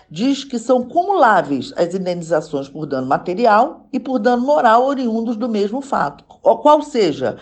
diz 0.09 0.43
que 0.43 0.59
são 0.59 0.83
cumuláveis 0.83 1.73
as 1.75 1.93
indenizações 1.93 2.67
por 2.67 2.85
dano 2.85 3.07
material 3.07 3.87
e 3.91 3.99
por 3.99 4.19
dano 4.19 4.45
moral 4.45 4.85
oriundos 4.85 5.37
do 5.37 5.47
mesmo 5.47 5.81
fato, 5.81 6.23
qual 6.25 6.81
seja 6.81 7.37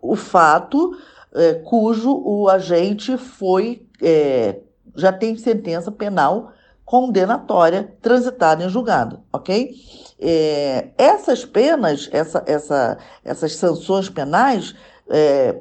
o 0.00 0.16
fato 0.16 0.96
é, 1.34 1.54
cujo 1.54 2.12
o 2.24 2.48
agente 2.48 3.16
foi 3.16 3.86
é, 4.00 4.60
já 4.94 5.12
tem 5.12 5.36
sentença 5.36 5.90
penal 5.90 6.52
condenatória 6.84 7.94
transitada 8.02 8.64
em 8.64 8.68
julgado, 8.68 9.20
ok? 9.32 9.74
É, 10.20 10.90
essas 10.98 11.44
penas, 11.44 12.08
essa, 12.12 12.44
essa, 12.46 12.98
essas 13.24 13.56
sanções 13.56 14.08
penais 14.08 14.74
é, 15.08 15.58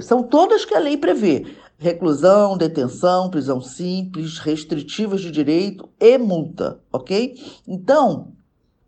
são 0.00 0.22
todas 0.22 0.64
que 0.64 0.74
a 0.74 0.78
lei 0.78 0.96
prevê: 0.96 1.54
reclusão, 1.76 2.56
detenção, 2.56 3.30
prisão 3.30 3.60
simples, 3.60 4.38
restritivas 4.38 5.20
de 5.20 5.30
direito 5.30 5.88
e 5.98 6.16
multa, 6.16 6.80
ok? 6.92 7.34
Então, 7.68 8.32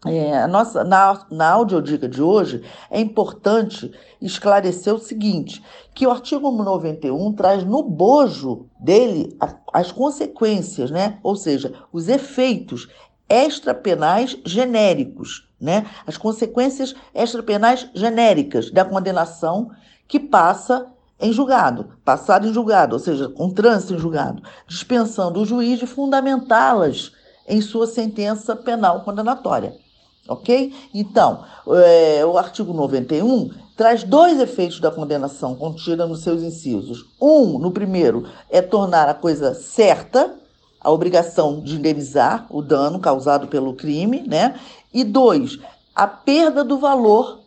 é, 0.04 0.36
a 0.36 0.48
nossa, 0.48 0.82
na, 0.82 1.24
na 1.30 1.50
audiodica 1.50 2.08
de 2.08 2.20
hoje, 2.20 2.64
é 2.90 3.00
importante 3.00 3.92
esclarecer 4.20 4.92
o 4.92 4.98
seguinte: 4.98 5.62
que 5.94 6.06
o 6.06 6.10
artigo 6.10 6.50
91 6.50 7.32
traz 7.34 7.64
no 7.64 7.82
bojo 7.84 8.66
dele 8.80 9.36
as 9.72 9.92
consequências, 9.92 10.90
né? 10.90 11.18
ou 11.22 11.36
seja, 11.36 11.72
os 11.92 12.08
efeitos 12.08 12.88
extrapenais 13.28 14.36
genéricos, 14.44 15.48
né? 15.60 15.86
as 16.04 16.16
consequências 16.16 16.94
extrapenais 17.14 17.88
genéricas 17.94 18.72
da 18.72 18.84
condenação 18.84 19.70
que 20.08 20.18
passa 20.18 20.88
em 21.20 21.32
julgado, 21.32 21.90
passado 22.04 22.48
em 22.48 22.52
julgado, 22.52 22.94
ou 22.94 22.98
seja, 22.98 23.28
com 23.28 23.48
trânsito 23.48 23.94
em 23.94 23.98
julgado, 23.98 24.42
dispensando 24.66 25.40
o 25.40 25.46
juiz 25.46 25.78
de 25.78 25.86
fundamentá-las 25.86 27.12
em 27.46 27.60
sua 27.60 27.86
sentença 27.86 28.56
penal 28.56 29.02
condenatória. 29.02 29.72
Ok? 30.28 30.72
Então, 30.94 31.44
é, 31.68 32.24
o 32.24 32.38
artigo 32.38 32.72
91 32.72 33.50
traz 33.76 34.04
dois 34.04 34.38
efeitos 34.40 34.78
da 34.78 34.90
condenação 34.90 35.54
contida 35.54 36.06
nos 36.06 36.22
seus 36.22 36.42
incisos. 36.42 37.06
Um, 37.20 37.58
no 37.58 37.72
primeiro, 37.72 38.24
é 38.48 38.62
tornar 38.62 39.08
a 39.08 39.14
coisa 39.14 39.54
certa, 39.54 40.34
a 40.80 40.90
obrigação 40.90 41.60
de 41.60 41.76
indenizar 41.76 42.46
o 42.50 42.62
dano 42.62 43.00
causado 43.00 43.48
pelo 43.48 43.74
crime, 43.74 44.22
né? 44.26 44.58
E 44.94 45.02
dois, 45.02 45.58
a 45.94 46.06
perda 46.06 46.62
do 46.62 46.78
valor 46.78 47.40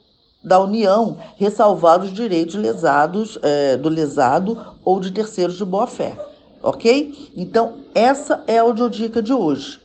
da 0.44 0.59
União 0.59 1.18
ressalvar 1.38 2.02
os 2.02 2.14
direitos 2.14 2.56
lesados 2.56 3.40
é, 3.41 3.78
do 3.78 3.90
lesado 3.90 4.75
ou 4.84 5.00
de 5.00 5.12
terceiros 5.12 5.58
de 5.58 5.66
boa 5.66 5.88
fé. 5.88 6.16
Ok? 6.62 7.31
Então, 7.35 7.78
essa 7.94 8.44
é 8.47 8.59
a 8.59 8.62
audiodica 8.62 9.22
de 9.22 9.34
hoje. 9.34 9.80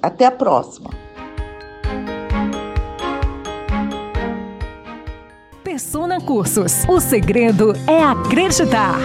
Até 0.00 0.26
a 0.26 0.30
próxima. 0.30 0.90
Persona 5.72 6.20
Cursos. 6.20 6.84
O 6.86 7.00
segredo 7.00 7.72
é 7.88 8.04
acreditar. 8.04 8.98